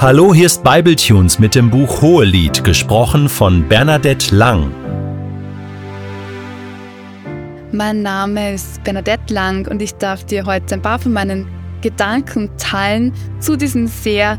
[0.00, 4.72] Hallo, hier ist Bibletunes mit dem Buch Hohelied, gesprochen von Bernadette Lang.
[7.72, 11.48] Mein Name ist Bernadette Lang und ich darf dir heute ein paar von meinen
[11.80, 14.38] Gedanken teilen zu diesem sehr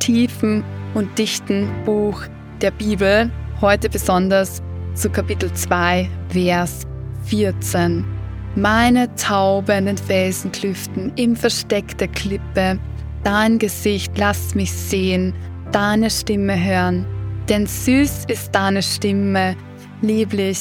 [0.00, 0.64] tiefen
[0.94, 2.24] und dichten Buch
[2.60, 3.30] der Bibel.
[3.60, 4.60] Heute besonders
[4.94, 6.84] zu Kapitel 2, Vers
[7.26, 8.04] 14.
[8.56, 12.80] Meine Taube in den Felsenklüften im Versteck der Klippe
[13.26, 15.34] Dein Gesicht lass mich sehen,
[15.72, 17.04] deine Stimme hören,
[17.48, 19.56] denn süß ist deine Stimme,
[20.00, 20.60] lieblich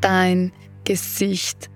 [0.00, 0.52] dein
[0.84, 1.68] Gesicht.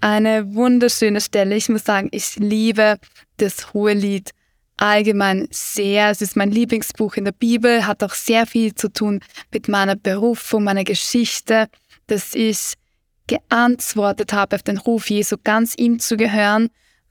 [0.00, 1.56] Eine wunderschöne Stelle.
[1.56, 2.98] Ich muss sagen, ich liebe
[3.38, 4.30] das Hohelied
[4.76, 6.10] allgemein sehr.
[6.10, 9.18] Es ist mein Lieblingsbuch in der Bibel, hat auch sehr viel zu tun
[9.52, 11.66] mit meiner Berufung, meiner Geschichte,
[12.06, 12.74] dass ich
[13.26, 16.70] geantwortet habe auf den Ruf Jesu, ganz ihm zu gehören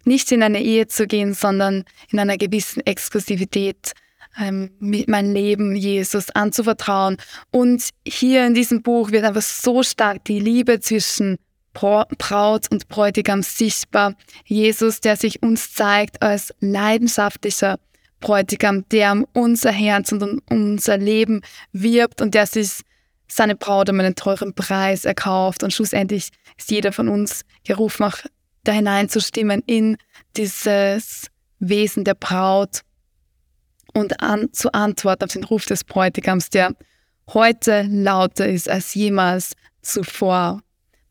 [0.10, 3.94] nicht in eine Ehe zu gehen, sondern in einer gewissen Exklusivität
[4.38, 7.18] ähm, mit mein Leben Jesus anzuvertrauen.
[7.52, 11.38] Und hier in diesem Buch wird einfach so stark die Liebe zwischen
[11.74, 14.16] Braut und Bräutigam sichtbar.
[14.46, 17.80] Jesus, der sich uns zeigt als leidenschaftlicher
[18.20, 22.82] Bräutigam, der um unser Herz und um unser Leben wirbt und der sich
[23.28, 25.64] seine Braut um einen teuren Preis erkauft.
[25.64, 28.18] Und schlussendlich ist jeder von uns gerufen, auch
[28.64, 29.98] da hineinzustimmen in
[30.38, 31.28] dieses
[31.60, 32.82] Wesen der Braut
[33.94, 36.74] und an, zu antworten auf den Ruf des Bräutigams, der
[37.34, 40.62] heute lauter ist als jemals zuvor.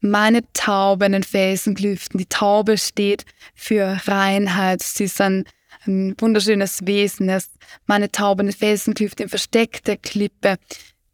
[0.00, 2.18] Meine Taube in den Felsenklüften.
[2.18, 4.82] Die Taube steht für Reinheit.
[4.82, 5.44] Sie ist ein,
[5.86, 7.30] ein wunderschönes Wesen.
[7.86, 10.56] meine Taube in den Felsenklüften im Versteck der Klippe.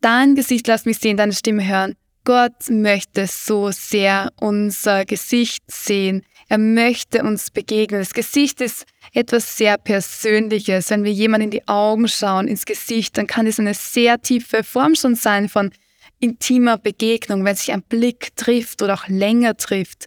[0.02, 1.96] Dein Gesicht lass mich sehen, deine Stimme hören.
[2.24, 6.22] Gott möchte so sehr unser Gesicht sehen.
[6.48, 8.00] Er möchte uns begegnen.
[8.00, 10.88] Das Gesicht ist etwas sehr Persönliches.
[10.88, 14.64] Wenn wir jemand in die Augen schauen, ins Gesicht, dann kann es eine sehr tiefe
[14.64, 15.70] Form schon sein von
[16.18, 20.06] intimer Begegnung, wenn sich ein Blick trifft oder auch länger trifft.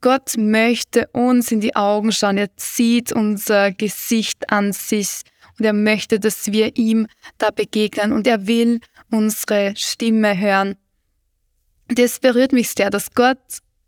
[0.00, 2.38] Gott möchte uns in die Augen schauen.
[2.38, 5.20] Er zieht unser Gesicht an sich
[5.60, 7.06] und er möchte, dass wir ihm
[7.38, 8.80] da begegnen und er will
[9.10, 10.74] unsere Stimme hören
[11.98, 13.38] das berührt mich sehr, dass Gott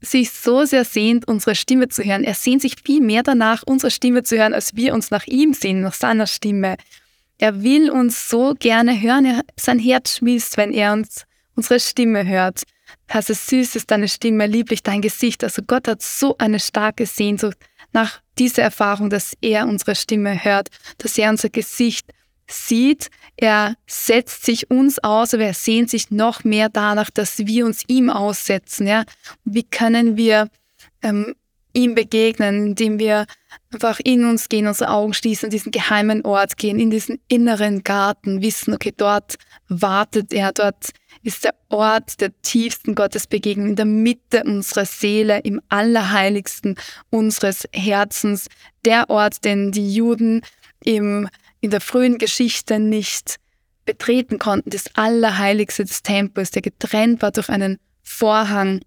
[0.00, 2.24] sich so sehr sehnt, unsere Stimme zu hören.
[2.24, 5.54] Er sehnt sich viel mehr danach, unsere Stimme zu hören, als wir uns nach ihm
[5.54, 6.76] sehen, nach seiner Stimme.
[7.38, 9.24] Er will uns so gerne hören.
[9.24, 11.24] Er, sein Herz schmilzt, wenn er uns
[11.56, 12.62] unsere Stimme hört.
[13.12, 15.44] Heißt es, süß ist deine Stimme, lieblich dein Gesicht.
[15.44, 17.58] Also Gott hat so eine starke Sehnsucht
[17.92, 22.06] nach dieser Erfahrung, dass er unsere Stimme hört, dass er unser Gesicht
[22.46, 27.66] sieht, er setzt sich uns aus, aber er sehnt sich noch mehr danach, dass wir
[27.66, 28.86] uns ihm aussetzen.
[28.86, 29.04] Ja?
[29.44, 30.48] Wie können wir
[31.02, 31.34] ähm,
[31.74, 33.26] ihm begegnen, indem wir
[33.72, 38.40] einfach in uns gehen, unsere Augen schließen, diesen geheimen Ort gehen, in diesen inneren Garten,
[38.40, 39.34] wissen, okay, dort
[39.68, 40.90] wartet er, dort
[41.22, 46.76] ist der Ort der tiefsten Gottesbegegnung, in der Mitte unserer Seele, im Allerheiligsten
[47.10, 48.46] unseres Herzens,
[48.84, 50.42] der Ort, den die Juden
[50.84, 51.28] im
[51.64, 53.36] in der frühen Geschichte nicht
[53.86, 58.82] betreten konnten, das Allerheiligste des Tempels, der getrennt war durch einen Vorhang.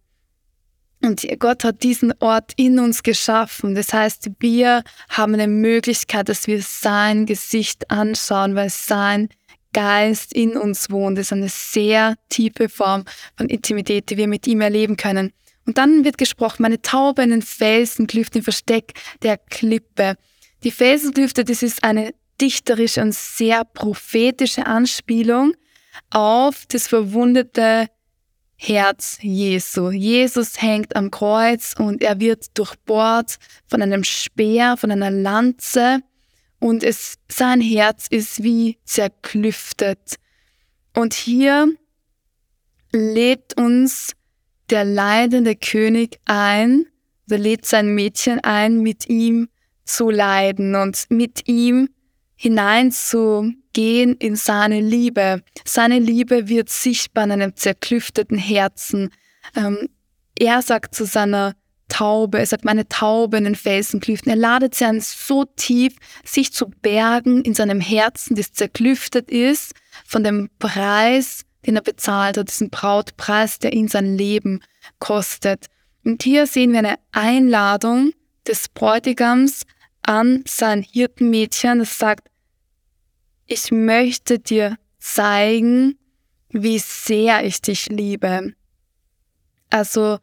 [1.01, 3.73] Und Gott hat diesen Ort in uns geschaffen.
[3.73, 9.29] Das heißt, wir haben eine Möglichkeit, dass wir sein Gesicht anschauen, weil sein
[9.73, 11.17] Geist in uns wohnt.
[11.17, 13.05] Das ist eine sehr tiefe Form
[13.35, 15.33] von Intimität, die wir mit ihm erleben können.
[15.65, 18.93] Und dann wird gesprochen, meine Taube in den Felsenklüften im Versteck
[19.23, 20.15] der Klippe.
[20.63, 25.53] Die Felsenklüfte, das ist eine dichterische und sehr prophetische Anspielung
[26.09, 27.87] auf das verwundete
[28.55, 29.91] Herz Jesu.
[29.91, 33.37] Jesus hängt am Kreuz und er wird durchbohrt
[33.67, 36.01] von einem Speer, von einer Lanze
[36.59, 40.15] und es, sein Herz ist wie zerklüftet.
[40.95, 41.71] Und hier
[42.91, 44.13] lädt uns
[44.69, 46.87] der leidende König ein,
[47.27, 49.49] oder lädt sein Mädchen ein, mit ihm
[49.85, 51.89] zu leiden und mit ihm
[52.37, 55.43] hineinzugehen in seine Liebe.
[55.65, 59.09] Seine Liebe wird sichtbar in einem zerklüfteten Herzen.
[59.55, 59.89] Ähm,
[60.39, 61.55] er sagt zu seiner
[61.89, 64.29] Taube, er sagt, meine Taube in den Felsenklüften.
[64.29, 69.73] Er ladet sie an, so tief sich zu bergen in seinem Herzen, das zerklüftet ist,
[70.05, 74.61] von dem Preis, den er bezahlt hat, diesen Brautpreis, der ihn sein Leben
[74.99, 75.67] kostet.
[76.03, 78.11] Und hier sehen wir eine Einladung
[78.47, 79.63] des Bräutigams
[80.07, 82.29] an sein Hirtenmädchen, das sagt,
[83.45, 85.97] ich möchte dir zeigen,
[86.49, 88.53] wie sehr ich dich liebe.
[89.69, 90.19] Also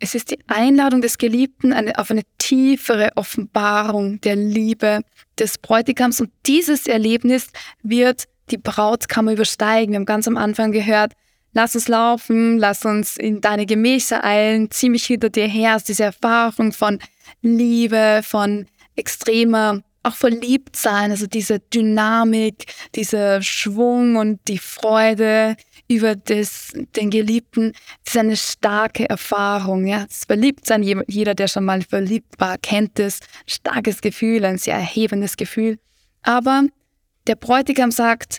[0.00, 5.00] Es ist die Einladung des Geliebten eine, auf eine tiefere Offenbarung der Liebe
[5.38, 6.20] des Bräutigams.
[6.20, 7.48] Und dieses Erlebnis
[7.82, 9.92] wird die Brautkammer übersteigen.
[9.92, 11.14] Wir haben ganz am Anfang gehört,
[11.52, 15.72] lass uns laufen, lass uns in deine Gemächer eilen, zieh mich hinter dir her.
[15.72, 16.98] Also diese Erfahrung von
[17.42, 18.66] Liebe, von
[18.96, 25.56] extremer auch verliebt sein, also diese Dynamik, dieser Schwung und die Freude
[25.88, 27.72] über das, den Geliebten,
[28.04, 29.86] das ist eine starke Erfahrung.
[29.86, 30.06] Ja?
[30.06, 33.20] Das Verliebtsein, jeder, der schon mal verliebt war, kennt es.
[33.46, 35.78] Starkes Gefühl, ein sehr erhebendes Gefühl.
[36.22, 36.64] Aber
[37.26, 38.38] der Bräutigam sagt,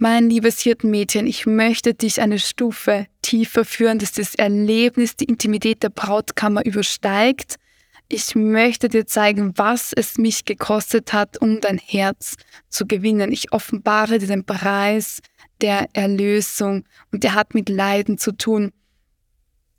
[0.00, 5.82] mein liebes Hirtenmädchen, ich möchte dich eine Stufe tiefer führen, dass das Erlebnis, die Intimität
[5.82, 7.56] der Brautkammer übersteigt
[8.12, 12.34] ich möchte dir zeigen, was es mich gekostet hat, um dein Herz
[12.68, 13.30] zu gewinnen.
[13.30, 15.20] Ich offenbare dir den Preis
[15.60, 18.72] der Erlösung und der hat mit Leiden zu tun.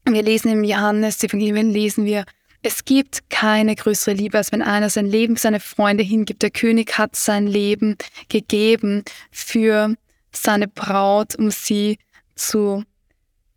[0.06, 2.23] Wir lesen im Johannes Evangelium, lesen wir,
[2.63, 6.41] es gibt keine größere Liebe, als wenn einer sein Leben für seine Freunde hingibt.
[6.41, 7.97] Der König hat sein Leben
[8.29, 9.95] gegeben für
[10.33, 11.98] seine Braut, um sie
[12.36, 12.83] zu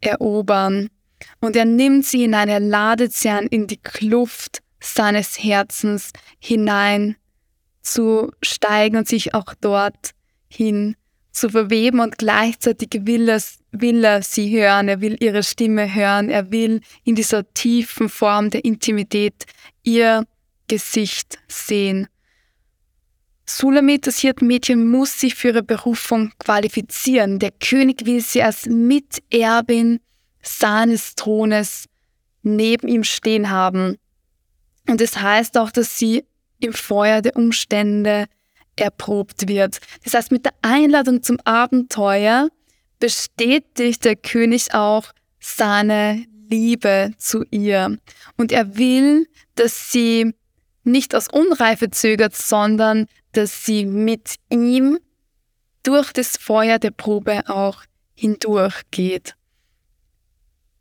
[0.00, 0.88] erobern.
[1.40, 7.16] Und er nimmt sie hinein, er ladet sie an in die Kluft seines Herzens hinein
[7.82, 10.10] zu steigen und sich auch dort
[10.48, 10.96] hin
[11.34, 13.42] zu verweben und gleichzeitig will er,
[13.72, 18.50] will er sie hören, er will ihre Stimme hören, er will in dieser tiefen Form
[18.50, 19.46] der Intimität
[19.82, 20.24] ihr
[20.68, 22.06] Gesicht sehen.
[23.46, 27.38] Sulamit, das Hirtenmädchen, muss sich für ihre Berufung qualifizieren.
[27.38, 30.00] Der König will sie als Miterbin
[30.42, 31.86] seines Thrones
[32.42, 33.96] neben ihm stehen haben.
[34.88, 36.24] Und das heißt auch, dass sie
[36.60, 38.26] im Feuer der Umstände
[38.76, 39.80] erprobt wird.
[40.04, 42.48] Das heißt, mit der Einladung zum Abenteuer
[42.98, 47.98] bestätigt der König auch seine Liebe zu ihr.
[48.36, 50.34] Und er will, dass sie
[50.84, 53.06] nicht aus Unreife zögert, sondern
[53.36, 54.98] dass sie mit ihm
[55.82, 57.82] durch das Feuer der Probe auch
[58.14, 59.34] hindurchgeht.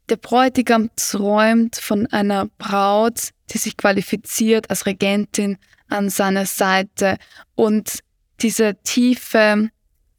[0.09, 5.57] Der Bräutigam träumt von einer Braut, die sich qualifiziert als Regentin
[5.87, 7.17] an seiner Seite.
[7.55, 7.99] Und
[8.41, 9.69] diese tiefe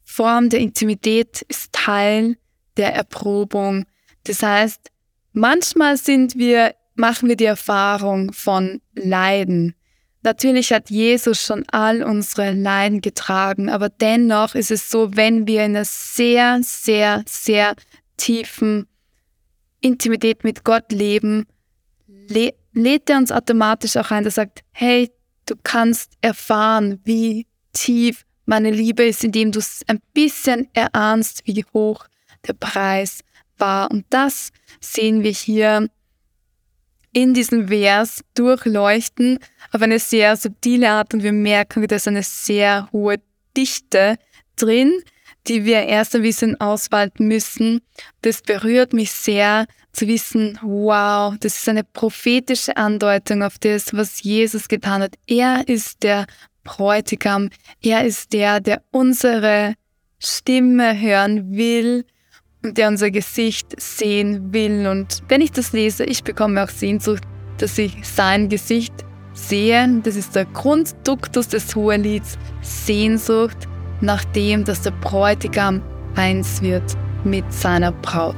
[0.03, 2.37] Form der Intimität ist Teil
[2.77, 3.85] der Erprobung.
[4.23, 4.91] Das heißt,
[5.33, 9.75] manchmal sind wir, machen wir die Erfahrung von Leiden.
[10.25, 15.63] Natürlich hat Jesus schon all unsere Leiden getragen, aber dennoch ist es so, wenn wir
[15.63, 17.75] in einer sehr, sehr, sehr
[18.17, 18.87] tiefen
[19.81, 21.45] Intimität mit Gott leben,
[22.07, 25.11] le lädt er uns automatisch auch ein, der sagt, hey,
[25.45, 32.07] du kannst erfahren, wie tief meine Liebe ist, indem du ein bisschen erahnst, wie hoch
[32.47, 33.19] der Preis
[33.59, 33.91] war.
[33.91, 34.49] Und das
[34.81, 35.87] sehen wir hier
[37.15, 39.39] in diesem Vers durchleuchten
[39.71, 43.21] auf eine sehr subtile Art und wir merken, da ist eine sehr hohe
[43.55, 44.17] Dichte
[44.57, 45.01] drin,
[45.47, 47.79] die wir erst ein bisschen auswalten müssen.
[48.21, 54.21] Das berührt mich sehr zu wissen, wow, das ist eine prophetische Andeutung auf das, was
[54.21, 55.15] Jesus getan hat.
[55.25, 56.27] Er ist der
[56.65, 57.49] Bräutigam.
[57.81, 59.75] Er ist der, der unsere
[60.19, 62.03] Stimme hören will
[62.73, 64.87] der unser Gesicht sehen will.
[64.87, 67.23] Und wenn ich das lese, ich bekomme auch Sehnsucht,
[67.57, 68.93] dass ich sein Gesicht
[69.33, 70.01] sehe.
[70.03, 72.37] Das ist der Grundduktus des Hohelieds.
[72.61, 73.67] Sehnsucht
[74.01, 75.81] nach dem, dass der Bräutigam
[76.15, 78.35] eins wird mit seiner Braut.